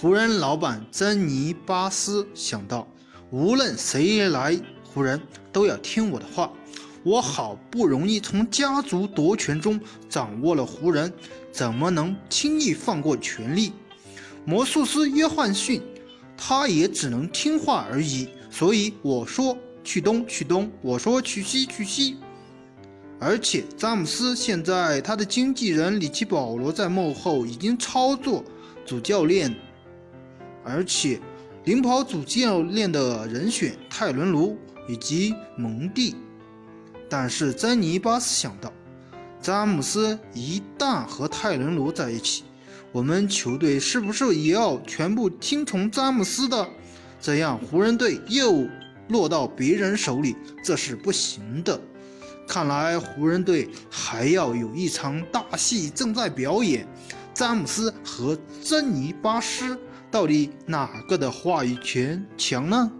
[0.00, 2.86] 湖人老板珍妮巴斯想到，
[3.32, 6.52] 无论谁来湖人，都要听我的话。
[7.02, 11.12] 我好不容易从家族夺权中掌握了湖人，
[11.50, 13.72] 怎么能轻易放过权力？
[14.44, 15.82] 魔术师约翰逊，
[16.36, 18.28] 他也只能听话而已。
[18.52, 22.18] 所以我说去东去东，我说去西去西。
[23.18, 28.44] 而且詹姆斯现在他的经纪人里奇保罗在幕后已经操作
[28.86, 29.52] 主教练，
[30.68, 31.18] 而且
[31.64, 36.14] 领跑主教练的人选泰伦卢以及蒙蒂。
[37.08, 38.70] 但是珍妮巴斯想到，
[39.40, 42.44] 詹姆斯一旦和泰伦卢在一起，
[42.92, 46.68] 我们球队是不是也要全部听从詹姆斯的？
[47.20, 48.68] 这样湖人队又
[49.08, 51.80] 落到别人手里，这是不行的。
[52.46, 56.86] 看来湖人队还要有一场大戏正在表演。
[57.34, 59.78] 詹姆斯和珍妮巴斯
[60.10, 62.90] 到底哪个的话语权强呢？